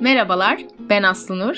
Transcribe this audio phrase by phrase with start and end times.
[0.00, 0.60] Merhabalar,
[0.90, 1.54] ben Aslı.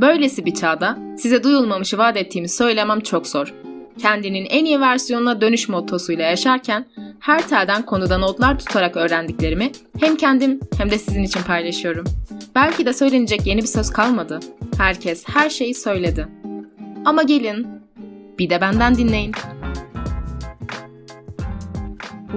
[0.00, 3.54] Böylesi bir çağda size duyulmamışı vaat ettiğimi söylemem çok zor.
[3.98, 6.86] Kendinin en iyi versiyonuna dönüş mottosuyla yaşarken
[7.20, 12.04] her telden konuda notlar tutarak öğrendiklerimi hem kendim hem de sizin için paylaşıyorum.
[12.54, 14.40] Belki de söylenecek yeni bir söz kalmadı.
[14.78, 16.28] Herkes her şeyi söyledi.
[17.04, 17.66] Ama gelin,
[18.38, 19.32] bir de benden dinleyin.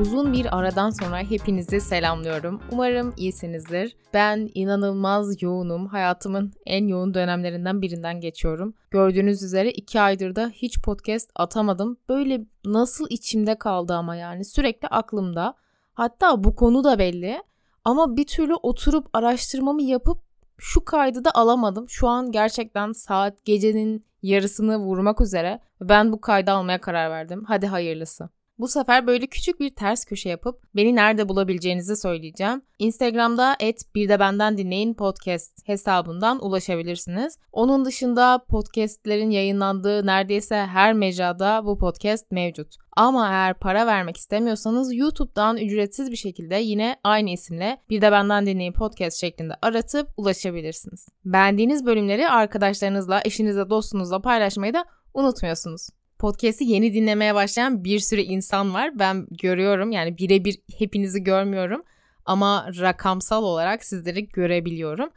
[0.02, 2.62] Uzun bir aradan sonra hepinizi selamlıyorum.
[2.72, 3.96] Umarım iyisinizdir.
[4.14, 5.88] Ben inanılmaz yoğunum.
[5.88, 8.74] Hayatımın en yoğun dönemlerinden birinden geçiyorum.
[8.92, 11.98] Gördüğünüz üzere iki aydır da hiç podcast atamadım.
[12.10, 15.56] Böyle nasıl içimde kaldı ama yani sürekli aklımda.
[15.94, 17.44] Hatta bu konu da belli.
[17.86, 20.18] Ama bir türlü oturup araştırmamı yapıp
[20.58, 21.90] şu kaydı da alamadım.
[21.90, 25.60] Şu an gerçekten saat gecenin yarısını vurmak üzere.
[25.82, 27.44] Ben bu kaydı almaya karar verdim.
[27.48, 28.30] Hadi hayırlısı.
[28.60, 32.62] Bu sefer böyle küçük bir ters köşe yapıp beni nerede bulabileceğinizi söyleyeceğim.
[32.80, 37.38] Instagram'da et bir de benden dinleyin podcast hesabından ulaşabilirsiniz.
[37.52, 42.76] Onun dışında podcastlerin yayınlandığı neredeyse her mecrada bu podcast mevcut.
[42.96, 48.46] Ama eğer para vermek istemiyorsanız YouTube'dan ücretsiz bir şekilde yine aynı isimle bir de benden
[48.46, 51.08] dinleyin podcast şeklinde aratıp ulaşabilirsiniz.
[51.26, 58.74] Beğendiğiniz bölümleri arkadaşlarınızla, eşinizle, dostunuzla paylaşmayı da unutmuyorsunuz podcast'i yeni dinlemeye başlayan bir sürü insan
[58.74, 59.00] var.
[59.00, 61.84] Ben görüyorum yani birebir hepinizi görmüyorum
[62.26, 65.10] ama rakamsal olarak sizleri görebiliyorum.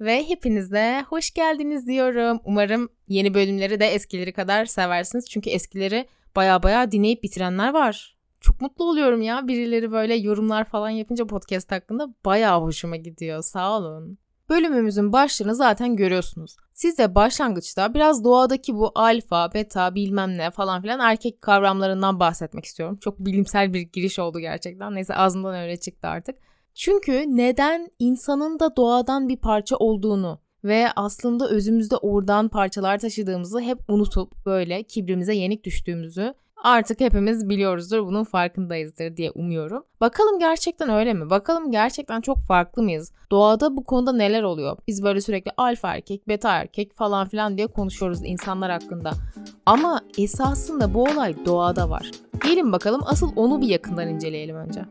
[0.00, 2.40] Ve hepinize hoş geldiniz diyorum.
[2.44, 5.30] Umarım yeni bölümleri de eskileri kadar seversiniz.
[5.30, 8.16] Çünkü eskileri baya baya dinleyip bitirenler var.
[8.40, 9.48] Çok mutlu oluyorum ya.
[9.48, 13.42] Birileri böyle yorumlar falan yapınca podcast hakkında baya hoşuma gidiyor.
[13.42, 14.18] Sağ olun.
[14.48, 16.56] Bölümümüzün başlığını zaten görüyorsunuz.
[16.72, 22.64] Siz de başlangıçta biraz doğadaki bu alfa, beta, bilmem ne falan filan erkek kavramlarından bahsetmek
[22.64, 22.98] istiyorum.
[23.00, 24.94] Çok bilimsel bir giriş oldu gerçekten.
[24.94, 26.36] Neyse ağzımdan öyle çıktı artık.
[26.74, 33.78] Çünkü neden insanın da doğadan bir parça olduğunu ve aslında özümüzde oradan parçalar taşıdığımızı hep
[33.88, 36.34] unutup böyle kibrimize yenik düştüğümüzü
[36.64, 39.84] Artık hepimiz biliyoruzdur, bunun farkındayızdır diye umuyorum.
[40.00, 41.30] Bakalım gerçekten öyle mi?
[41.30, 43.12] Bakalım gerçekten çok farklı mıyız?
[43.30, 44.76] Doğada bu konuda neler oluyor?
[44.88, 49.10] Biz böyle sürekli alfa erkek, beta erkek falan filan diye konuşuyoruz insanlar hakkında.
[49.66, 52.10] Ama esasında bu olay doğada var.
[52.44, 54.84] Gelin bakalım asıl onu bir yakından inceleyelim önce.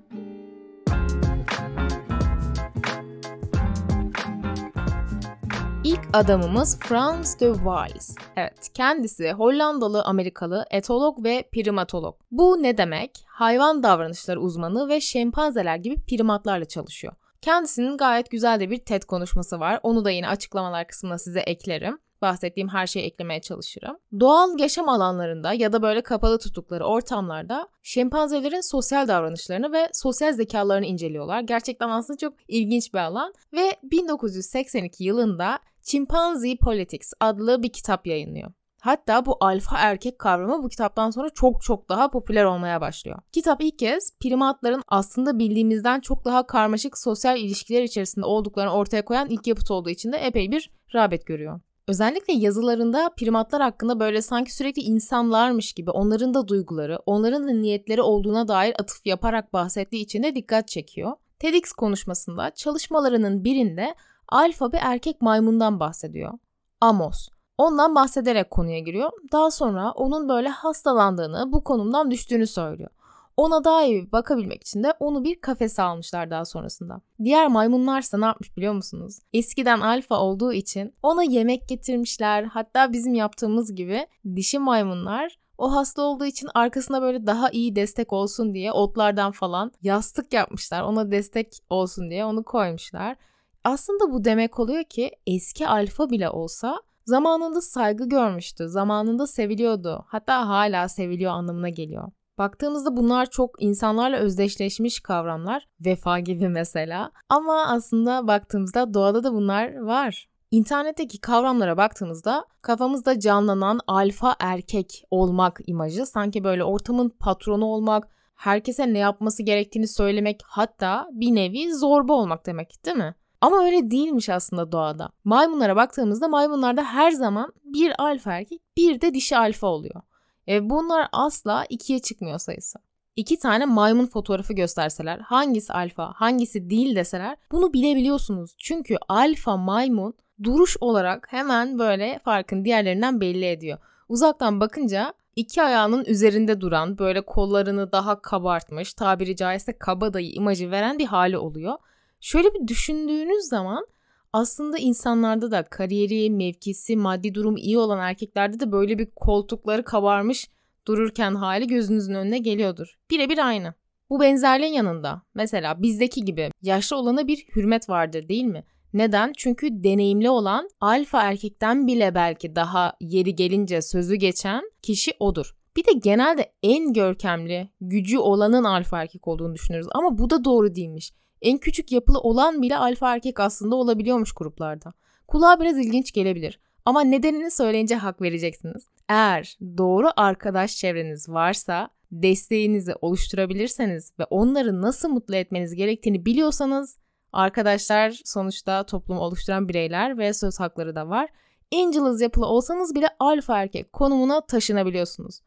[5.83, 8.15] İlk adamımız Frans de Waals.
[8.35, 12.15] Evet, kendisi Hollandalı Amerikalı etolog ve primatolog.
[12.31, 13.11] Bu ne demek?
[13.27, 17.13] Hayvan davranışları uzmanı ve şempanzeler gibi primatlarla çalışıyor.
[17.41, 19.79] Kendisinin gayet güzel de bir TED konuşması var.
[19.83, 23.97] Onu da yine açıklamalar kısmına size eklerim bahsettiğim her şeyi eklemeye çalışırım.
[24.19, 30.85] Doğal yaşam alanlarında ya da böyle kapalı tuttukları ortamlarda şempanzelerin sosyal davranışlarını ve sosyal zekalarını
[30.85, 31.41] inceliyorlar.
[31.41, 38.51] Gerçekten aslında çok ilginç bir alan ve 1982 yılında Chimpanzee Politics adlı bir kitap yayınlıyor.
[38.81, 43.19] Hatta bu alfa erkek kavramı bu kitaptan sonra çok çok daha popüler olmaya başlıyor.
[43.31, 49.29] Kitap ilk kez primatların aslında bildiğimizden çok daha karmaşık sosyal ilişkiler içerisinde olduklarını ortaya koyan
[49.29, 51.59] ilk yapıt olduğu için de epey bir rağbet görüyor.
[51.87, 58.01] Özellikle yazılarında primatlar hakkında böyle sanki sürekli insanlarmış gibi onların da duyguları, onların da niyetleri
[58.01, 61.11] olduğuna dair atıf yaparak bahsettiği için de dikkat çekiyor.
[61.39, 63.95] TEDx konuşmasında çalışmalarının birinde
[64.33, 66.33] alfa bir erkek maymundan bahsediyor.
[66.81, 67.29] Amos.
[67.57, 69.11] Ondan bahsederek konuya giriyor.
[69.31, 72.89] Daha sonra onun böyle hastalandığını, bu konumdan düştüğünü söylüyor.
[73.37, 77.01] Ona daha iyi bakabilmek için de onu bir kafese almışlar daha sonrasında.
[77.23, 79.19] Diğer maymunlarsa ne yapmış biliyor musunuz?
[79.33, 82.43] Eskiden alfa olduğu için ona yemek getirmişler.
[82.43, 88.13] Hatta bizim yaptığımız gibi dişi maymunlar o hasta olduğu için arkasına böyle daha iyi destek
[88.13, 90.81] olsun diye otlardan falan yastık yapmışlar.
[90.81, 93.15] Ona destek olsun diye onu koymuşlar.
[93.63, 100.05] Aslında bu demek oluyor ki eski alfa bile olsa zamanında saygı görmüştü, zamanında seviliyordu.
[100.07, 102.11] Hatta hala seviliyor anlamına geliyor.
[102.37, 105.67] Baktığımızda bunlar çok insanlarla özdeşleşmiş kavramlar.
[105.85, 107.11] Vefa gibi mesela.
[107.29, 110.27] Ama aslında baktığımızda doğada da bunlar var.
[110.51, 118.93] İnternetteki kavramlara baktığımızda kafamızda canlanan alfa erkek olmak imajı sanki böyle ortamın patronu olmak, herkese
[118.93, 123.15] ne yapması gerektiğini söylemek hatta bir nevi zorba olmak demek değil mi?
[123.43, 125.09] Ama öyle değilmiş aslında doğada.
[125.23, 130.01] Maymunlara baktığımızda maymunlarda her zaman bir alfa erkek bir de dişi alfa oluyor.
[130.47, 132.79] E, bunlar asla ikiye çıkmıyor sayısı.
[133.15, 138.55] İki tane maymun fotoğrafı gösterseler hangisi alfa hangisi değil deseler bunu bilebiliyorsunuz.
[138.57, 140.13] Çünkü alfa maymun
[140.43, 143.77] duruş olarak hemen böyle farkın diğerlerinden belli ediyor.
[144.09, 150.99] Uzaktan bakınca iki ayağının üzerinde duran böyle kollarını daha kabartmış tabiri caizse kabadayı imajı veren
[150.99, 151.77] bir hali oluyor.
[152.23, 153.87] Şöyle bir düşündüğünüz zaman
[154.33, 160.47] Aslında insanlarda da kariyeri, mevkisi, maddi durum iyi olan erkeklerde de böyle bir koltukları kabarmış
[160.87, 162.97] dururken hali gözünüzün önüne geliyordur.
[163.11, 163.73] Birebir aynı.
[164.09, 168.63] Bu benzerliğin yanında mesela bizdeki gibi yaşlı olana bir hürmet vardır değil mi?
[168.93, 169.33] Neden?
[169.37, 175.55] Çünkü deneyimli olan alfa erkekten bile belki daha yeri gelince sözü geçen kişi odur.
[175.75, 180.75] Bir de genelde en görkemli, gücü olanın alfa erkek olduğunu düşünürüz ama bu da doğru
[180.75, 181.13] değilmiş.
[181.43, 184.93] En küçük yapılı olan bile alfa erkek aslında olabiliyormuş gruplarda.
[185.27, 188.87] Kulağa biraz ilginç gelebilir ama nedenini söyleyince hak vereceksiniz.
[189.09, 196.97] Eğer doğru arkadaş çevreniz varsa desteğinizi oluşturabilirseniz ve onları nasıl mutlu etmeniz gerektiğini biliyorsanız
[197.33, 201.29] arkadaşlar sonuçta toplumu oluşturan bireyler ve söz hakları da var.
[201.75, 205.39] Angelus yapılı olsanız bile alfa erkek konumuna taşınabiliyorsunuz.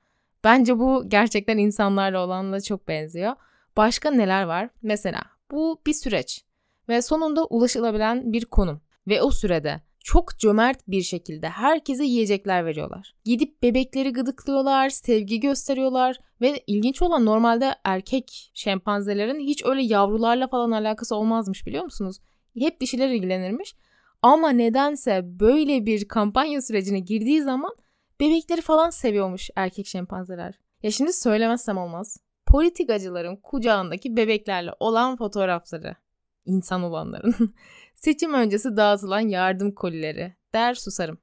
[0.45, 3.33] Bence bu gerçekten insanlarla olanla çok benziyor.
[3.77, 4.71] Başka neler var?
[4.83, 6.45] Mesela bu bir süreç
[6.89, 13.15] ve sonunda ulaşılabilen bir konum ve o sürede çok cömert bir şekilde herkese yiyecekler veriyorlar.
[13.25, 20.71] Gidip bebekleri gıdıklıyorlar, sevgi gösteriyorlar ve ilginç olan normalde erkek şempanzelerin hiç öyle yavrularla falan
[20.71, 22.19] alakası olmazmış biliyor musunuz?
[22.59, 23.75] Hep dişiler ilgilenirmiş.
[24.23, 27.77] Ama nedense böyle bir kampanya sürecine girdiği zaman
[28.21, 30.55] bebekleri falan seviyormuş erkek şempanzeler.
[30.83, 32.17] Ya şimdi söylemezsem olmaz.
[32.47, 35.97] Politikacıların kucağındaki bebeklerle olan fotoğrafları.
[36.45, 37.55] insan olanların.
[37.95, 41.19] Seçim öncesi dağıtılan yardım kolileri der susarım.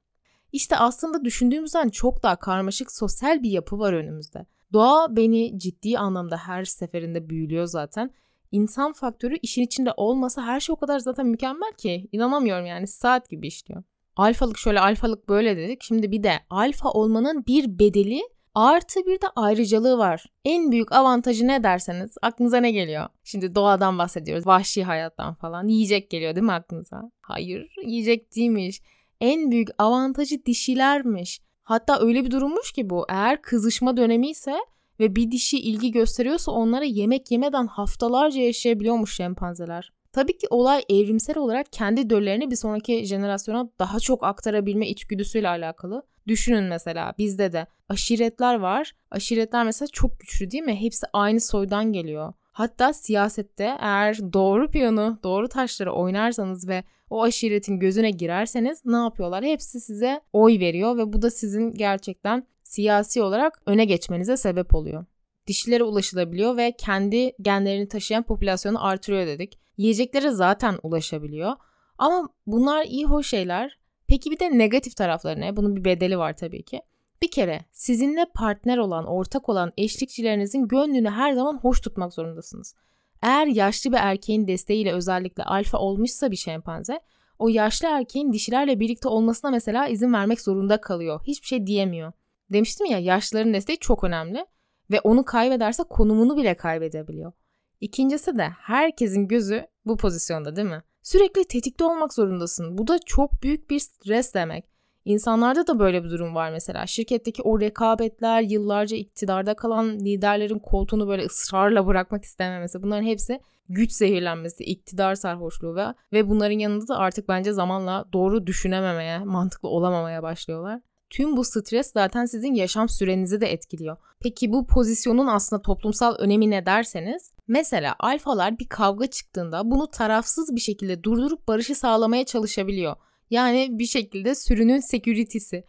[0.52, 4.46] İşte aslında düşündüğümüzden çok daha karmaşık sosyal bir yapı var önümüzde.
[4.72, 8.10] Doğa beni ciddi anlamda her seferinde büyülüyor zaten.
[8.50, 12.08] İnsan faktörü işin içinde olmasa her şey o kadar zaten mükemmel ki.
[12.12, 13.82] inanamıyorum yani saat gibi işliyor.
[14.16, 15.82] Alfalık şöyle alfalık böyle dedik.
[15.82, 18.22] Şimdi bir de alfa olmanın bir bedeli
[18.54, 20.26] Artı bir de ayrıcalığı var.
[20.44, 23.08] En büyük avantajı ne derseniz aklınıza ne geliyor?
[23.24, 24.46] Şimdi doğadan bahsediyoruz.
[24.46, 25.68] Vahşi hayattan falan.
[25.68, 27.10] Yiyecek geliyor değil mi aklınıza?
[27.20, 28.80] Hayır yiyecek değilmiş.
[29.20, 31.40] En büyük avantajı dişilermiş.
[31.62, 33.06] Hatta öyle bir durummuş ki bu.
[33.08, 34.54] Eğer kızışma dönemi ise
[35.00, 39.92] ve bir dişi ilgi gösteriyorsa onlara yemek yemeden haftalarca yaşayabiliyormuş şempanzeler.
[40.12, 46.02] Tabii ki olay evrimsel olarak kendi döllerini bir sonraki jenerasyona daha çok aktarabilme içgüdüsüyle alakalı.
[46.26, 48.92] Düşünün mesela bizde de aşiretler var.
[49.10, 50.80] Aşiretler mesela çok güçlü değil mi?
[50.80, 52.32] Hepsi aynı soydan geliyor.
[52.52, 59.44] Hatta siyasette eğer doğru piyonu, doğru taşları oynarsanız ve o aşiretin gözüne girerseniz ne yapıyorlar?
[59.44, 65.04] Hepsi size oy veriyor ve bu da sizin gerçekten siyasi olarak öne geçmenize sebep oluyor.
[65.46, 69.58] Dişilere ulaşılabiliyor ve kendi genlerini taşıyan popülasyonu artırıyor dedik.
[69.76, 71.52] Yiyeceklere zaten ulaşabiliyor.
[71.98, 73.78] Ama bunlar iyi hoş şeyler.
[74.08, 75.56] Peki bir de negatif tarafları ne?
[75.56, 76.82] Bunun bir bedeli var tabii ki.
[77.22, 82.74] Bir kere sizinle partner olan, ortak olan eşlikçilerinizin gönlünü her zaman hoş tutmak zorundasınız.
[83.22, 87.00] Eğer yaşlı bir erkeğin desteğiyle özellikle alfa olmuşsa bir şempanze,
[87.38, 91.20] o yaşlı erkeğin dişilerle birlikte olmasına mesela izin vermek zorunda kalıyor.
[91.26, 92.12] Hiçbir şey diyemiyor.
[92.52, 94.46] Demiştim ya yaşlıların desteği çok önemli
[94.90, 97.32] ve onu kaybederse konumunu bile kaybedebiliyor.
[97.80, 100.82] İkincisi de herkesin gözü bu pozisyonda değil mi?
[101.04, 102.78] Sürekli tetikte olmak zorundasın.
[102.78, 104.64] Bu da çok büyük bir stres demek.
[105.04, 106.86] İnsanlarda da böyle bir durum var mesela.
[106.86, 112.82] Şirketteki o rekabetler, yıllarca iktidarda kalan liderlerin koltuğunu böyle ısrarla bırakmak istememesi.
[112.82, 118.46] Bunların hepsi güç zehirlenmesi, iktidar sarhoşluğu ve, ve bunların yanında da artık bence zamanla doğru
[118.46, 120.80] düşünememeye, mantıklı olamamaya başlıyorlar.
[121.14, 123.96] Tüm bu stres zaten sizin yaşam sürenizi de etkiliyor.
[124.20, 130.54] Peki bu pozisyonun aslında toplumsal önemi ne derseniz mesela alfalar bir kavga çıktığında bunu tarafsız
[130.54, 132.96] bir şekilde durdurup barışı sağlamaya çalışabiliyor.
[133.30, 135.64] Yani bir şekilde sürünün security'si.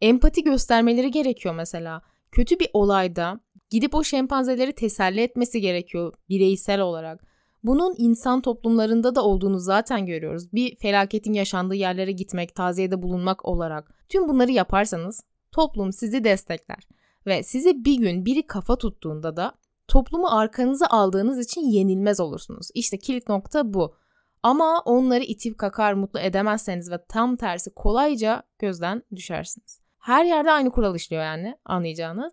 [0.00, 2.02] Empati göstermeleri gerekiyor mesela.
[2.32, 3.40] Kötü bir olayda
[3.70, 7.29] gidip o şempanzeleri teselli etmesi gerekiyor bireysel olarak.
[7.64, 10.52] Bunun insan toplumlarında da olduğunu zaten görüyoruz.
[10.52, 13.94] Bir felaketin yaşandığı yerlere gitmek, taziyede bulunmak olarak.
[14.08, 15.20] Tüm bunları yaparsanız
[15.52, 16.88] toplum sizi destekler.
[17.26, 19.54] Ve sizi bir gün biri kafa tuttuğunda da
[19.88, 22.68] toplumu arkanıza aldığınız için yenilmez olursunuz.
[22.74, 23.94] İşte kilit nokta bu.
[24.42, 29.80] Ama onları itip kakar mutlu edemezseniz ve tam tersi kolayca gözden düşersiniz.
[29.98, 32.32] Her yerde aynı kural işliyor yani anlayacağınız.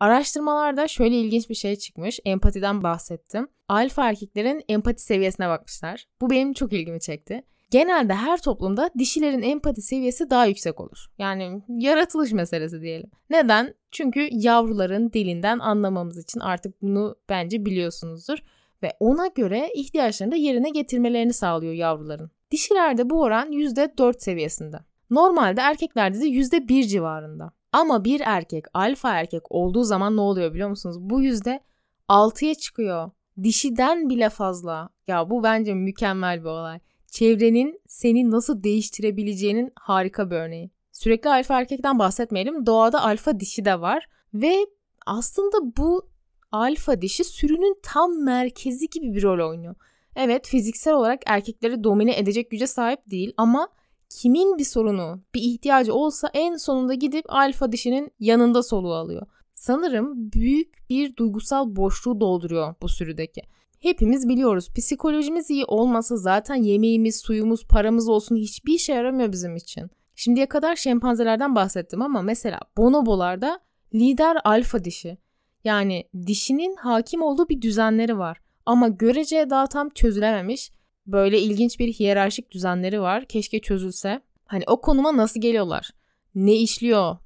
[0.00, 2.20] Araştırmalarda şöyle ilginç bir şey çıkmış.
[2.24, 3.48] Empatiden bahsettim.
[3.68, 6.06] Alfa erkeklerin empati seviyesine bakmışlar.
[6.20, 7.42] Bu benim çok ilgimi çekti.
[7.70, 11.06] Genelde her toplumda dişilerin empati seviyesi daha yüksek olur.
[11.18, 13.10] Yani yaratılış meselesi diyelim.
[13.30, 13.74] Neden?
[13.90, 18.38] Çünkü yavruların dilinden anlamamız için artık bunu bence biliyorsunuzdur.
[18.82, 22.30] Ve ona göre ihtiyaçlarını da yerine getirmelerini sağlıyor yavruların.
[22.50, 24.76] Dişilerde bu oran %4 seviyesinde.
[25.10, 27.52] Normalde erkeklerde de %1 civarında.
[27.72, 30.96] Ama bir erkek alfa erkek olduğu zaman ne oluyor biliyor musunuz?
[31.00, 31.60] Bu yüzde
[32.08, 33.10] 6'ya çıkıyor.
[33.42, 34.88] Dişiden bile fazla.
[35.06, 36.80] Ya bu bence mükemmel bir olay.
[37.10, 40.70] çevrenin seni nasıl değiştirebileceğinin harika bir örneği.
[40.92, 42.66] Sürekli alfa erkekten bahsetmeyelim.
[42.66, 44.66] Doğada alfa dişi de var ve
[45.06, 46.08] aslında bu
[46.52, 49.74] alfa dişi sürünün tam merkezi gibi bir rol oynuyor.
[50.16, 53.68] Evet fiziksel olarak erkekleri domine edecek güce sahip değil ama
[54.10, 59.26] kimin bir sorunu, bir ihtiyacı olsa en sonunda gidip alfa dişinin yanında soluğu alıyor.
[59.66, 63.42] Sanırım büyük bir duygusal boşluğu dolduruyor bu sürüdeki.
[63.80, 69.90] Hepimiz biliyoruz psikolojimiz iyi olmasa zaten yemeğimiz, suyumuz, paramız olsun hiçbir işe yaramıyor bizim için.
[70.14, 73.60] Şimdiye kadar şempanzelerden bahsettim ama mesela bonobolarda
[73.94, 75.18] lider alfa dişi.
[75.64, 78.40] Yani dişinin hakim olduğu bir düzenleri var.
[78.66, 80.72] Ama görece daha tam çözülememiş
[81.06, 83.24] böyle ilginç bir hiyerarşik düzenleri var.
[83.24, 84.20] Keşke çözülse.
[84.44, 85.90] Hani o konuma nasıl geliyorlar?
[86.34, 87.16] Ne işliyor?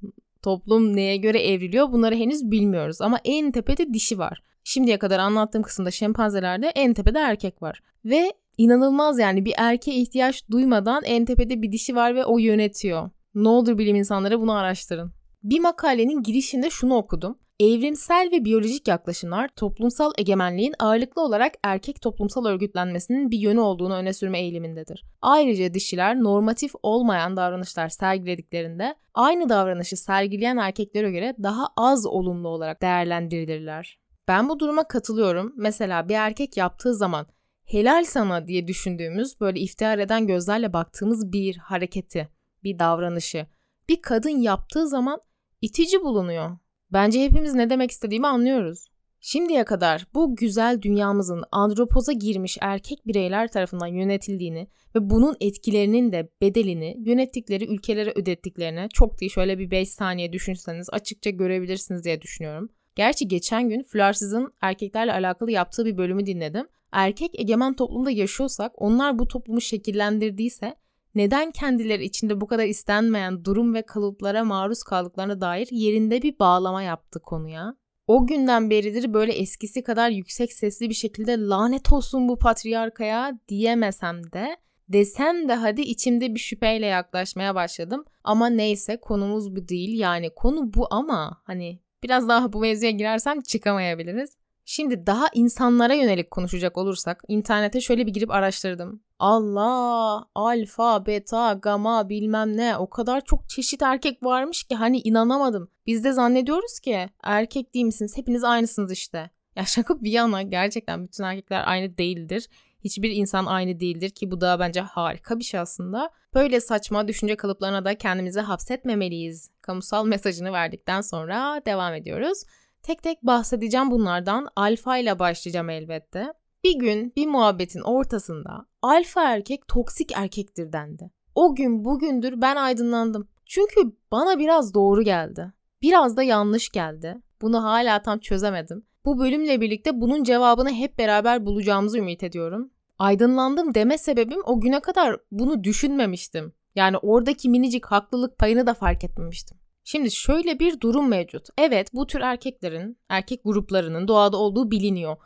[0.42, 1.92] Toplum neye göre evriliyor?
[1.92, 4.42] Bunları henüz bilmiyoruz ama en tepede dişi var.
[4.64, 7.80] Şimdiye kadar anlattığım kısımda şempanzelerde en tepede erkek var.
[8.04, 13.11] Ve inanılmaz yani bir erkeğe ihtiyaç duymadan en tepede bir dişi var ve o yönetiyor.
[13.35, 15.12] Ne olur bilim insanları bunu araştırın.
[15.42, 17.38] Bir makalenin girişinde şunu okudum.
[17.61, 24.12] Evrimsel ve biyolojik yaklaşımlar toplumsal egemenliğin ağırlıklı olarak erkek toplumsal örgütlenmesinin bir yönü olduğunu öne
[24.12, 25.05] sürme eğilimindedir.
[25.23, 32.83] Ayrıca dişiler normatif olmayan davranışlar sergilediklerinde aynı davranışı sergileyen erkeklere göre daha az olumlu olarak
[32.83, 33.99] değerlendirilirler.
[34.29, 35.52] Ben bu duruma katılıyorum.
[35.57, 37.26] Mesela bir erkek yaptığı zaman
[37.64, 42.29] helal sana diye düşündüğümüz böyle iftihar eden gözlerle baktığımız bir hareketi,
[42.64, 43.47] bir davranışı
[43.88, 45.21] bir kadın yaptığı zaman
[45.61, 46.50] itici bulunuyor.
[46.92, 48.87] Bence hepimiz ne demek istediğimi anlıyoruz.
[49.20, 56.30] Şimdiye kadar bu güzel dünyamızın andropoza girmiş erkek bireyler tarafından yönetildiğini ve bunun etkilerinin de
[56.40, 62.70] bedelini yönettikleri ülkelere ödettiklerine çok değil şöyle bir 5 saniye düşünseniz açıkça görebilirsiniz diye düşünüyorum.
[62.94, 66.66] Gerçi geçen gün Flarsız'ın erkeklerle alakalı yaptığı bir bölümü dinledim.
[66.92, 70.75] Erkek egemen toplumda yaşıyorsak onlar bu toplumu şekillendirdiyse
[71.14, 76.83] neden kendileri içinde bu kadar istenmeyen durum ve kalıplara maruz kaldıklarına dair yerinde bir bağlama
[76.83, 77.75] yaptı konuya.
[78.07, 84.33] O günden beridir böyle eskisi kadar yüksek sesli bir şekilde lanet olsun bu patriarkaya diyemesem
[84.33, 84.57] de
[84.88, 88.05] desem de hadi içimde bir şüpheyle yaklaşmaya başladım.
[88.25, 93.40] Ama neyse konumuz bu değil yani konu bu ama hani biraz daha bu mevzuya girersem
[93.40, 94.39] çıkamayabiliriz.
[94.72, 99.02] Şimdi daha insanlara yönelik konuşacak olursak internete şöyle bir girip araştırdım.
[99.18, 105.70] Allah, alfa, beta, gamma bilmem ne o kadar çok çeşit erkek varmış ki hani inanamadım.
[105.86, 109.30] Biz de zannediyoruz ki erkek değil misiniz hepiniz aynısınız işte.
[109.56, 112.48] Ya şaka bir yana gerçekten bütün erkekler aynı değildir.
[112.84, 116.10] Hiçbir insan aynı değildir ki bu da bence harika bir şey aslında.
[116.34, 119.50] Böyle saçma düşünce kalıplarına da kendimizi hapsetmemeliyiz.
[119.60, 122.42] Kamusal mesajını verdikten sonra devam ediyoruz.
[122.82, 124.49] Tek tek bahsedeceğim bunlardan.
[124.56, 126.32] Alfa ile başlayacağım elbette.
[126.64, 131.10] Bir gün bir muhabbetin ortasında alfa erkek toksik erkektir dendi.
[131.34, 133.28] O gün bugündür ben aydınlandım.
[133.46, 135.52] Çünkü bana biraz doğru geldi.
[135.82, 137.16] Biraz da yanlış geldi.
[137.42, 138.87] Bunu hala tam çözemedim.
[139.04, 142.70] Bu bölümle birlikte bunun cevabını hep beraber bulacağımızı ümit ediyorum.
[142.99, 146.52] Aydınlandım deme sebebim o güne kadar bunu düşünmemiştim.
[146.75, 149.58] Yani oradaki minicik haklılık payını da fark etmemiştim.
[149.84, 151.49] Şimdi şöyle bir durum mevcut.
[151.58, 155.16] Evet bu tür erkeklerin, erkek gruplarının doğada olduğu biliniyor.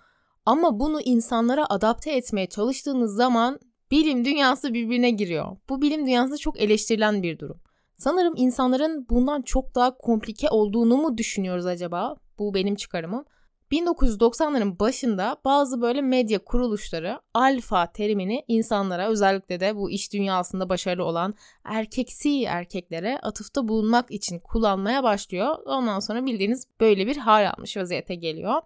[0.46, 5.56] Ama bunu insanlara adapte etmeye çalıştığınız zaman bilim dünyası birbirine giriyor.
[5.68, 7.60] Bu bilim dünyası çok eleştirilen bir durum.
[7.96, 12.16] Sanırım insanların bundan çok daha komplike olduğunu mu düşünüyoruz acaba?
[12.38, 13.24] Bu benim çıkarımım.
[13.72, 21.04] 1990'ların başında bazı böyle medya kuruluşları alfa terimini insanlara özellikle de bu iş dünyasında başarılı
[21.04, 25.56] olan erkeksi erkeklere atıfta bulunmak için kullanmaya başlıyor.
[25.66, 28.62] Ondan sonra bildiğiniz böyle bir hal almış vaziyete geliyor.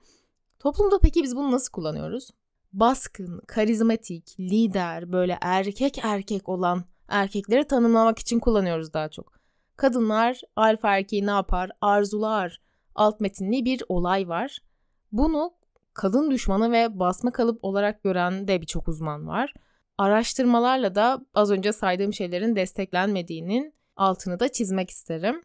[0.59, 2.31] Toplumda peki biz bunu nasıl kullanıyoruz?
[2.73, 9.39] Baskın, karizmatik, lider, böyle erkek erkek olan erkekleri tanımlamak için kullanıyoruz daha çok.
[9.77, 11.71] Kadınlar alfa erkeği ne yapar?
[11.81, 12.61] Arzular.
[12.95, 14.59] Alt metinli bir olay var.
[15.13, 15.53] Bunu
[15.95, 19.55] kadın düşmanı ve basma kalıp olarak gören de birçok uzman var.
[19.99, 25.43] Araştırmalarla da az önce saydığım şeylerin desteklenmediğinin altını da çizmek isterim.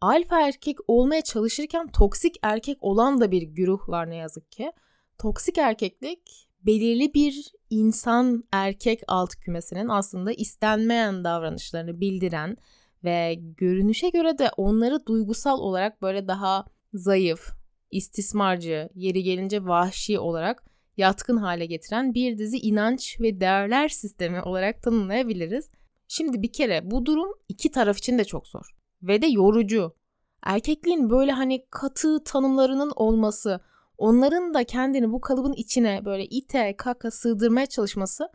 [0.00, 4.72] Alfa erkek olmaya çalışırken toksik erkek olan da bir güruh var ne yazık ki.
[5.18, 12.56] Toksik erkeklik belirli bir insan erkek alt kümesinin aslında istenmeyen davranışlarını bildiren
[13.04, 17.57] ve görünüşe göre de onları duygusal olarak böyle daha zayıf,
[17.90, 20.64] istismarcı, yeri gelince vahşi olarak
[20.96, 25.70] yatkın hale getiren bir dizi inanç ve değerler sistemi olarak tanımlayabiliriz.
[26.08, 29.94] Şimdi bir kere bu durum iki taraf için de çok zor ve de yorucu.
[30.42, 33.60] Erkekliğin böyle hani katı tanımlarının olması,
[33.98, 38.28] onların da kendini bu kalıbın içine böyle ite kaka sığdırmaya çalışması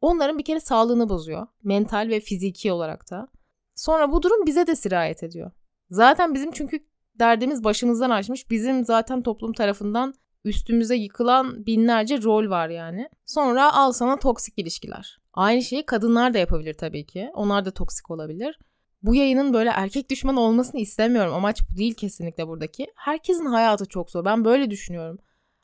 [0.00, 1.46] onların bir kere sağlığını bozuyor.
[1.62, 3.28] Mental ve fiziki olarak da.
[3.74, 5.50] Sonra bu durum bize de sirayet ediyor.
[5.90, 6.86] Zaten bizim çünkü
[7.18, 8.50] derdimiz başımızdan açmış.
[8.50, 13.08] Bizim zaten toplum tarafından üstümüze yıkılan binlerce rol var yani.
[13.26, 15.18] Sonra al sana toksik ilişkiler.
[15.32, 17.30] Aynı şeyi kadınlar da yapabilir tabii ki.
[17.34, 18.58] Onlar da toksik olabilir.
[19.02, 21.34] Bu yayının böyle erkek düşman olmasını istemiyorum.
[21.34, 22.86] Amaç bu değil kesinlikle buradaki.
[22.96, 24.24] Herkesin hayatı çok zor.
[24.24, 25.18] Ben böyle düşünüyorum.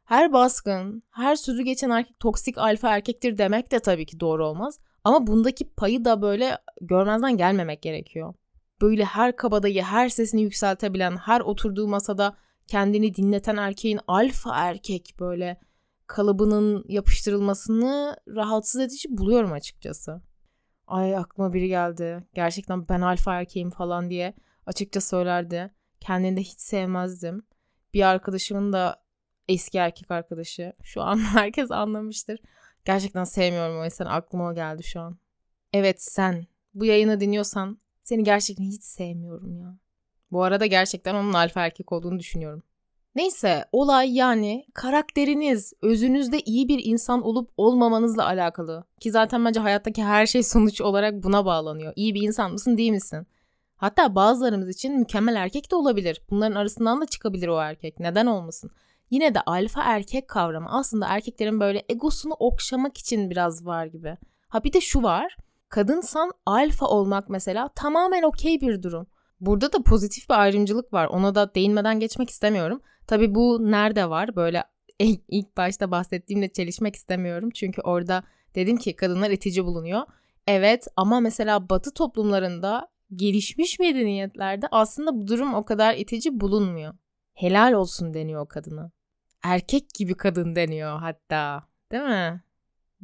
[0.04, 4.78] Her baskın, her sözü geçen erkek toksik alfa erkektir demek de tabii ki doğru olmaz.
[5.04, 8.34] Ama bundaki payı da böyle görmezden gelmemek gerekiyor.
[8.81, 15.61] Böyle her kabadayı, her sesini yükseltebilen, her oturduğu masada kendini dinleten erkeğin alfa erkek böyle
[16.07, 20.23] kalıbının yapıştırılmasını rahatsız edici buluyorum açıkçası.
[20.87, 22.25] Ay aklıma biri geldi.
[22.35, 24.35] Gerçekten ben alfa erkeğim falan diye
[24.66, 25.75] açıkça söylerdi.
[26.00, 27.47] Kendini de hiç sevmezdim.
[27.95, 29.04] Bir arkadaşımın da
[29.49, 30.73] eski erkek arkadaşı.
[30.83, 32.40] Şu an herkes anlamıştır.
[32.85, 35.19] Gerçekten sevmiyorum o insan Aklıma geldi şu an.
[35.73, 36.47] Evet sen.
[36.75, 39.78] Bu yayını dinliyorsan seni gerçekten hiç sevmiyorum ya.
[40.32, 42.62] Bu arada gerçekten onun alfa erkek olduğunu düşünüyorum.
[43.14, 48.84] Neyse olay yani karakteriniz, özünüzde iyi bir insan olup olmamanızla alakalı.
[49.00, 51.92] Ki zaten bence hayattaki her şey sonuç olarak buna bağlanıyor.
[51.96, 53.26] İyi bir insan mısın değil misin?
[53.76, 56.23] Hatta bazılarımız için mükemmel erkek de olabilir.
[56.30, 58.00] Bunların arasından da çıkabilir o erkek.
[58.00, 58.70] Neden olmasın?
[59.11, 64.16] Yine de alfa erkek kavramı aslında erkeklerin böyle egosunu okşamak için biraz var gibi.
[64.49, 65.37] Ha bir de şu var.
[65.75, 69.07] Kadınsan alfa olmak mesela tamamen okey bir durum.
[69.40, 71.07] Burada da pozitif bir ayrımcılık var.
[71.07, 72.81] Ona da değinmeden geçmek istemiyorum.
[73.07, 74.37] Tabii bu nerede var?
[74.37, 74.64] Böyle
[75.28, 77.50] ilk başta bahsettiğimle çelişmek istemiyorum.
[77.50, 80.02] Çünkü orada dedim ki kadınlar itici bulunuyor.
[80.47, 86.95] Evet ama mesela batı toplumlarında gelişmiş medeniyetlerde aslında bu durum o kadar itici bulunmuyor.
[87.33, 88.90] Helal olsun deniyor o kadına.
[89.43, 91.69] Erkek gibi kadın deniyor hatta.
[91.93, 92.43] Değil mi?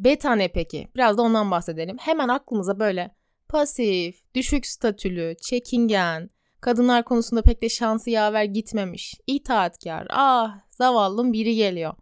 [0.05, 0.89] Beta ne peki?
[0.95, 1.97] Biraz da ondan bahsedelim.
[1.99, 3.15] Hemen aklımıza böyle
[3.49, 6.31] pasif, düşük statülü, çekingen,
[6.61, 11.95] kadınlar konusunda pek de şansı yaver gitmemiş, itaatkar, ah zavallım biri geliyor.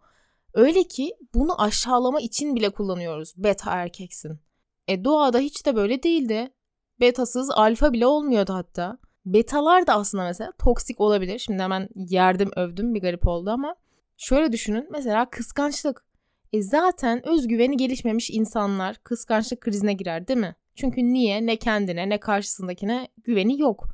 [0.53, 3.33] Öyle ki bunu aşağılama için bile kullanıyoruz.
[3.37, 4.39] Beta erkeksin.
[4.87, 6.53] E doğada hiç de böyle değildi.
[6.99, 8.97] Betasız alfa bile olmuyordu hatta.
[9.25, 11.39] Betalar da aslında mesela toksik olabilir.
[11.39, 13.75] Şimdi hemen yerdim övdüm bir garip oldu ama.
[14.17, 16.08] Şöyle düşünün mesela kıskançlık.
[16.53, 20.55] E zaten özgüveni gelişmemiş insanlar kıskançlık krizine girer değil mi?
[20.75, 23.87] Çünkü niye ne kendine ne karşısındakine güveni yok.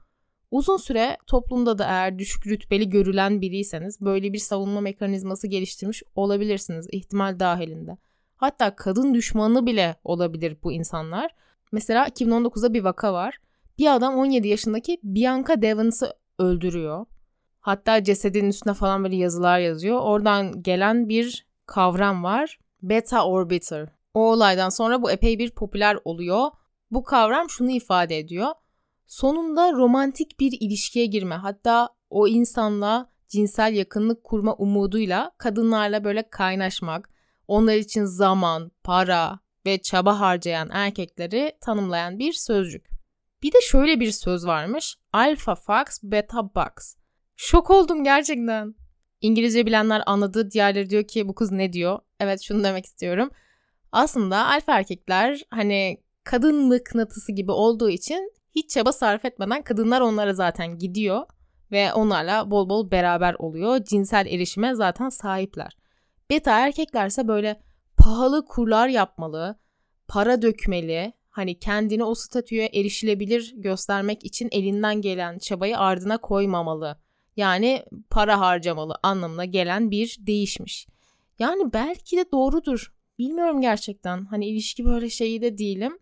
[0.52, 6.88] Uzun süre toplumda da eğer düşük rütbeli görülen biriyseniz böyle bir savunma mekanizması geliştirmiş olabilirsiniz
[6.91, 7.98] ihtimal dahilinde.
[8.36, 11.36] Hatta kadın düşmanı bile olabilir bu insanlar.
[11.72, 13.39] Mesela 2019'da bir vaka var.
[13.78, 17.06] Bir adam 17 yaşındaki Bianca Devans'ı öldürüyor.
[17.60, 20.00] Hatta cesedin üstüne falan böyle yazılar yazıyor.
[20.00, 22.60] Oradan gelen bir kavram var.
[22.82, 23.89] Beta orbiter.
[24.13, 26.47] O olaydan sonra bu epey bir popüler oluyor.
[26.91, 28.47] Bu kavram şunu ifade ediyor.
[29.08, 37.10] Sonunda romantik bir ilişkiye girme hatta o insanla cinsel yakınlık kurma umuduyla kadınlarla böyle kaynaşmak,
[37.47, 42.89] onlar için zaman, para ve çaba harcayan erkekleri tanımlayan bir sözcük.
[43.43, 44.97] Bir de şöyle bir söz varmış.
[45.13, 46.95] Alpha fox, beta box.
[47.36, 48.75] Şok oldum gerçekten.
[49.26, 52.00] İngilizce bilenler anladığı diğerleri diyor ki bu kız ne diyor?
[52.20, 53.30] Evet şunu demek istiyorum.
[53.92, 60.34] Aslında alfa erkekler hani kadın mıknatısı gibi olduğu için hiç çaba sarf etmeden kadınlar onlara
[60.34, 61.26] zaten gidiyor
[61.72, 63.84] ve onlarla bol bol beraber oluyor.
[63.84, 65.78] Cinsel erişime zaten sahipler.
[66.30, 67.62] Beta erkeklerse böyle
[67.98, 69.60] pahalı kurlar yapmalı,
[70.08, 77.05] para dökmeli, hani kendini o statüye erişilebilir göstermek için elinden gelen çabayı ardına koymamalı.
[77.38, 80.88] Yani para harcamalı anlamına gelen bir değişmiş.
[81.39, 82.93] Yani belki de doğrudur.
[83.19, 84.26] Bilmiyorum gerçekten.
[84.26, 86.00] Hani ilişki böyle şeyi de değilim.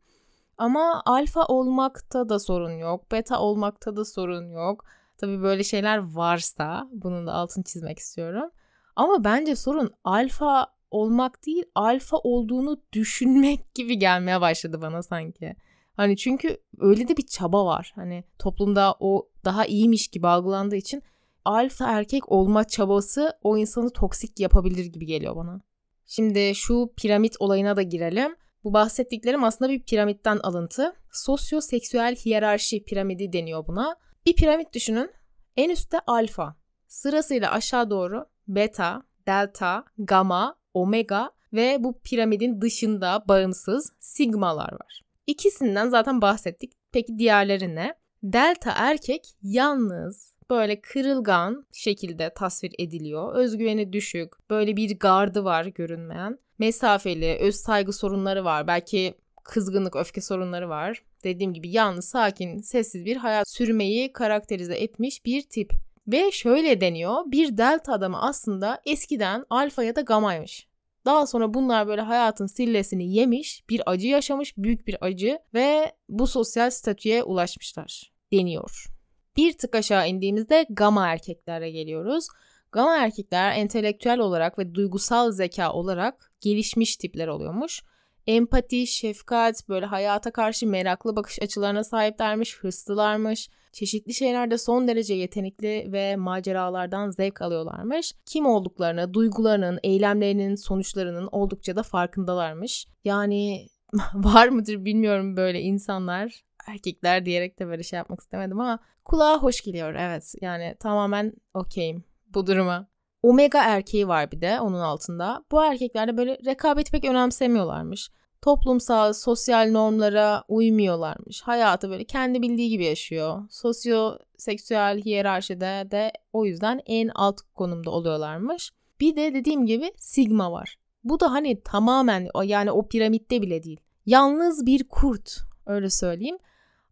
[0.57, 3.11] Ama alfa olmakta da sorun yok.
[3.11, 4.85] Beta olmakta da sorun yok.
[5.17, 8.51] Tabii böyle şeyler varsa bunun da altını çizmek istiyorum.
[8.95, 15.55] Ama bence sorun alfa olmak değil, alfa olduğunu düşünmek gibi gelmeye başladı bana sanki.
[15.95, 17.91] Hani çünkü öyle de bir çaba var.
[17.95, 21.03] Hani toplumda o daha iyiymiş gibi algılandığı için
[21.45, 25.61] alfa erkek olma çabası o insanı toksik yapabilir gibi geliyor bana.
[26.05, 28.35] Şimdi şu piramit olayına da girelim.
[28.63, 30.93] Bu bahsettiklerim aslında bir piramitten alıntı.
[31.11, 33.95] Sosyoseksüel hiyerarşi piramidi deniyor buna.
[34.25, 35.11] Bir piramit düşünün.
[35.57, 36.55] En üstte alfa.
[36.87, 45.01] Sırasıyla aşağı doğru beta, delta, gamma, omega ve bu piramidin dışında bağımsız sigmalar var.
[45.27, 46.73] İkisinden zaten bahsettik.
[46.91, 47.95] Peki diğerleri ne?
[48.23, 53.35] Delta erkek yalnız, böyle kırılgan şekilde tasvir ediliyor.
[53.35, 58.67] Özgüveni düşük, böyle bir gardı var görünmeyen mesafeli, öz saygı sorunları var.
[58.67, 59.13] Belki
[59.43, 61.03] kızgınlık, öfke sorunları var.
[61.23, 65.73] Dediğim gibi yalnız, sakin, sessiz bir hayat sürmeyi karakterize etmiş bir tip.
[66.07, 70.67] Ve şöyle deniyor, bir delta adamı aslında eskiden alfa ya da gamaymış.
[71.05, 76.27] Daha sonra bunlar böyle hayatın sillesini yemiş, bir acı yaşamış, büyük bir acı ve bu
[76.27, 78.92] sosyal statüye ulaşmışlar deniyor.
[79.37, 82.27] Bir tık aşağı indiğimizde gama erkeklere geliyoruz.
[82.71, 87.83] Gama erkekler entelektüel olarak ve duygusal zeka olarak gelişmiş tipler oluyormuş.
[88.27, 93.49] Empati, şefkat, böyle hayata karşı meraklı bakış açılarına sahiplermiş, hırslılarmış.
[93.71, 98.13] Çeşitli şeylerde son derece yetenekli ve maceralardan zevk alıyorlarmış.
[98.25, 102.87] Kim olduklarını, duygularının, eylemlerinin, sonuçlarının oldukça da farkındalarmış.
[103.03, 103.67] Yani
[104.13, 109.61] var mıdır bilmiyorum böyle insanlar erkekler diyerek de böyle şey yapmak istemedim ama kulağa hoş
[109.61, 112.87] geliyor evet yani tamamen okeyim bu duruma.
[113.23, 115.45] Omega erkeği var bir de onun altında.
[115.51, 118.09] Bu erkeklerde böyle rekabet pek önemsemiyorlarmış.
[118.41, 121.41] Toplumsal, sosyal normlara uymuyorlarmış.
[121.41, 123.41] Hayatı böyle kendi bildiği gibi yaşıyor.
[123.49, 128.71] Sosyo seksüel hiyerarşide de o yüzden en alt konumda oluyorlarmış.
[128.99, 130.77] Bir de dediğim gibi sigma var.
[131.03, 133.79] Bu da hani tamamen yani o piramitte bile değil.
[134.05, 136.37] Yalnız bir kurt öyle söyleyeyim.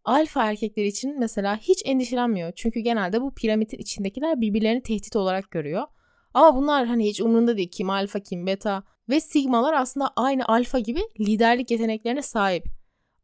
[0.06, 2.52] Alfa erkekler için mesela hiç endişelenmiyor.
[2.56, 5.84] Çünkü genelde bu piramidin içindekiler birbirlerini tehdit olarak görüyor.
[6.34, 7.72] Ama bunlar hani hiç umurunda değil.
[7.72, 8.84] Kim alfa kim beta.
[9.10, 12.66] Ve sigmalar aslında aynı alfa gibi liderlik yeteneklerine sahip.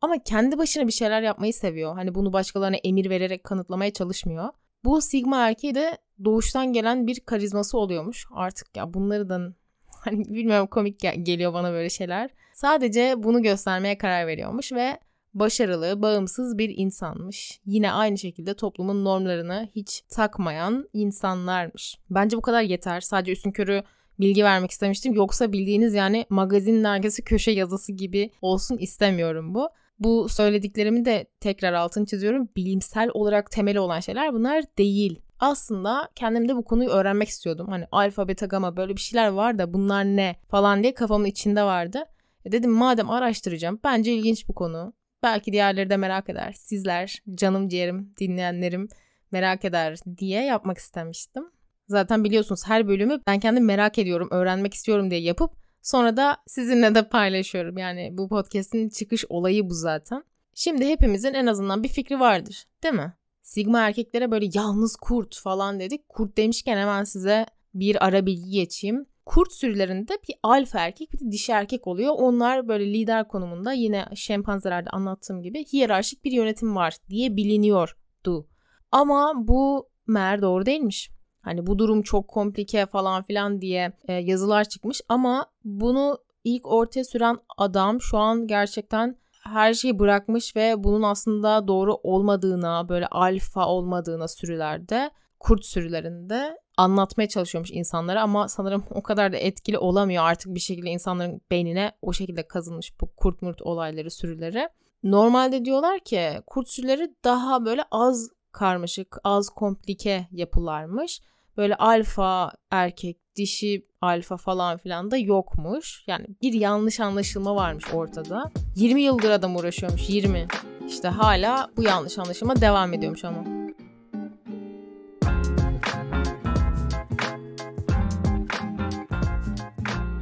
[0.02, 1.96] Ama kendi başına bir şeyler yapmayı seviyor.
[1.96, 4.50] Hani bunu başkalarına emir vererek kanıtlamaya çalışmıyor.
[4.84, 8.26] Bu sigma erkeği de doğuştan gelen bir karizması oluyormuş.
[8.36, 9.40] Artık ya bunları da
[9.88, 12.30] hani bilmiyorum komik geliyor bana böyle şeyler.
[12.54, 15.00] Sadece bunu göstermeye karar veriyormuş ve
[15.39, 17.60] başarılı, bağımsız bir insanmış.
[17.65, 21.97] Yine aynı şekilde toplumun normlarını hiç takmayan insanlarmış.
[22.10, 23.02] Bence bu kadar yeter.
[23.02, 23.84] Sadece üstün körü
[24.19, 25.13] bilgi vermek istemiştim.
[25.13, 29.69] Yoksa bildiğiniz yani magazin dergisi köşe yazısı gibi olsun istemiyorum bu.
[30.00, 32.50] Bu söylediklerimi de tekrar altını çiziyorum.
[32.56, 35.21] Bilimsel olarak temeli olan şeyler bunlar değil.
[35.39, 37.67] Aslında kendim de bu konuyu öğrenmek istiyordum.
[37.69, 41.63] Hani alfa, beta, gamma böyle bir şeyler var da bunlar ne falan diye kafamın içinde
[41.63, 42.04] vardı.
[42.45, 44.93] E dedim madem araştıracağım bence ilginç bu konu.
[45.23, 46.53] Belki diğerleri de merak eder.
[46.53, 48.88] Sizler, canım ciğerim, dinleyenlerim
[49.32, 51.51] merak eder diye yapmak istemiştim.
[51.88, 55.51] Zaten biliyorsunuz her bölümü ben kendim merak ediyorum, öğrenmek istiyorum diye yapıp
[55.82, 57.77] sonra da sizinle de paylaşıyorum.
[57.77, 60.23] Yani bu podcast'in çıkış olayı bu zaten.
[60.56, 63.13] Şimdi hepimizin en azından bir fikri vardır, değil mi?
[63.41, 66.10] Sigma erkeklere böyle yalnız kurt falan dedik.
[66.10, 71.32] Kurt demişken hemen size bir ara bilgi geçeyim kurt sürülerinde bir alfa erkek bir de
[71.32, 72.13] dişi erkek oluyor.
[72.18, 78.48] Onlar böyle lider konumunda yine şempanzelerde anlattığım gibi hiyerarşik bir yönetim var diye biliniyordu.
[78.92, 81.10] Ama bu meğer doğru değilmiş.
[81.42, 87.04] Hani bu durum çok komplike falan filan diye e, yazılar çıkmış ama bunu ilk ortaya
[87.04, 93.68] süren adam şu an gerçekten her şeyi bırakmış ve bunun aslında doğru olmadığına, böyle alfa
[93.68, 100.56] olmadığına sürülerde, kurt sürülerinde anlatmaya çalışıyormuş insanlara ama sanırım o kadar da etkili olamıyor artık
[100.56, 104.70] bir şekilde insanların beynine o şekilde kazınmış bu kurt murt olayları sürüleri.
[105.04, 111.22] Normalde diyorlar ki kurt sürüleri daha böyle az karmaşık, az komplike yapılarmış.
[111.58, 116.04] Böyle alfa erkek, dişi alfa falan filan da yokmuş.
[116.08, 118.52] Yani bir yanlış anlaşılma varmış ortada.
[118.76, 120.48] 20 yıldır adam uğraşıyormuş 20.
[120.88, 123.66] İşte hala bu yanlış anlaşılma devam ediyormuş ama.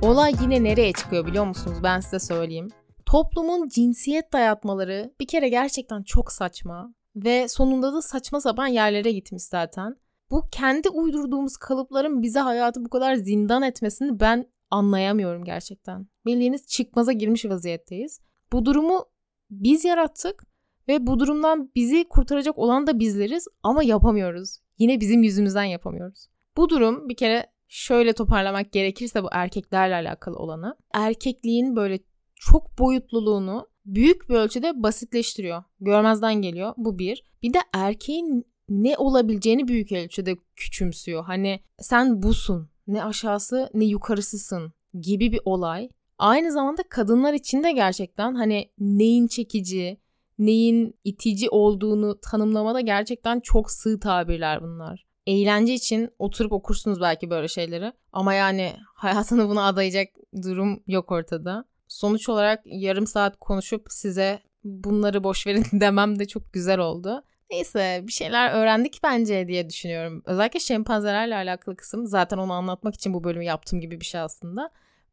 [0.05, 1.77] Olay yine nereye çıkıyor biliyor musunuz?
[1.83, 2.67] Ben size söyleyeyim.
[3.05, 9.43] Toplumun cinsiyet dayatmaları bir kere gerçekten çok saçma ve sonunda da saçma sapan yerlere gitmiş
[9.43, 9.95] zaten.
[10.31, 16.07] Bu kendi uydurduğumuz kalıpların bize hayatı bu kadar zindan etmesini ben anlayamıyorum gerçekten.
[16.25, 18.21] Bildiğiniz çıkmaza girmiş vaziyetteyiz.
[18.53, 19.05] Bu durumu
[19.49, 20.43] biz yarattık
[20.87, 24.59] ve bu durumdan bizi kurtaracak olan da bizleriz ama yapamıyoruz.
[24.77, 26.27] Yine bizim yüzümüzden yapamıyoruz.
[26.57, 30.77] Bu durum bir kere şöyle toparlamak gerekirse bu erkeklerle alakalı olanı.
[30.93, 31.99] Erkekliğin böyle
[32.35, 35.63] çok boyutluluğunu büyük bir ölçüde basitleştiriyor.
[35.79, 36.73] Görmezden geliyor.
[36.77, 37.23] Bu bir.
[37.43, 41.25] Bir de erkeğin ne olabileceğini büyük ölçüde küçümsüyor.
[41.25, 42.69] Hani sen busun.
[42.87, 45.89] Ne aşağısı ne yukarısısın gibi bir olay.
[46.17, 49.97] Aynı zamanda kadınlar için de gerçekten hani neyin çekici,
[50.39, 57.47] neyin itici olduğunu tanımlamada gerçekten çok sığ tabirler bunlar eğlence için oturup okursunuz belki böyle
[57.47, 57.93] şeyleri.
[58.13, 60.07] Ama yani hayatını buna adayacak
[60.43, 61.65] durum yok ortada.
[61.87, 67.23] Sonuç olarak yarım saat konuşup size bunları boş verin demem de çok güzel oldu.
[67.51, 70.23] Neyse bir şeyler öğrendik bence diye düşünüyorum.
[70.25, 74.69] Özellikle şempanzelerle alakalı kısım zaten onu anlatmak için bu bölümü yaptığım gibi bir şey aslında.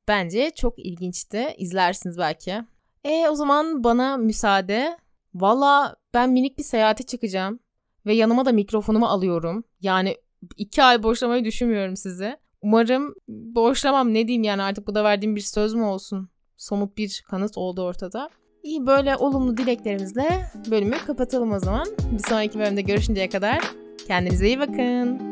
[0.08, 1.54] Bence çok ilginçti.
[1.58, 2.62] İzlersiniz belki.
[3.04, 4.98] E o zaman bana müsaade.
[5.34, 7.60] Valla ben minik bir seyahate çıkacağım.
[8.06, 9.64] Ve yanıma da mikrofonumu alıyorum.
[9.80, 10.16] Yani
[10.56, 12.36] iki ay boşlamayı düşünmüyorum size.
[12.62, 16.28] Umarım boşlamam ne diyeyim yani artık bu da verdiğim bir söz mü olsun.
[16.56, 18.30] Somut bir kanıt oldu ortada.
[18.62, 21.86] İyi böyle olumlu dileklerimizle bölümü kapatalım o zaman.
[22.12, 23.60] Bir sonraki bölümde görüşünceye kadar
[24.06, 25.31] kendinize iyi bakın.